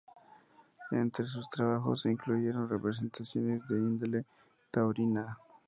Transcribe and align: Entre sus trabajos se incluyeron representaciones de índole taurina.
Entre 0.89 1.27
sus 1.27 1.47
trabajos 1.47 2.01
se 2.01 2.11
incluyeron 2.11 2.67
representaciones 2.67 3.61
de 3.67 3.77
índole 3.77 4.25
taurina. 4.71 5.37